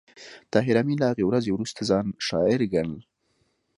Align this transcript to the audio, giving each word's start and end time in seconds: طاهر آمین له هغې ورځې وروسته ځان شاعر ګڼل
طاهر 0.53 0.75
آمین 0.81 0.97
له 0.99 1.07
هغې 1.11 1.23
ورځې 1.25 1.51
وروسته 1.53 1.81
ځان 1.89 2.05
شاعر 2.27 2.61
ګڼل 2.73 2.93